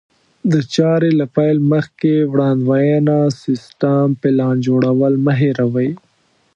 [0.51, 5.89] د چارې له پيل مخکې وړاندوینه، سيستم، پلان جوړول مه هېروئ.